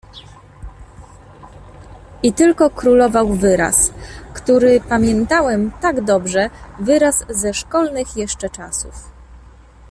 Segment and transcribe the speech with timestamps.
[2.23, 3.91] "I tylko królował wyraz,
[4.33, 9.11] który pamiętałem tak dobrze, wyraz ze szkolnych jeszcze czasów."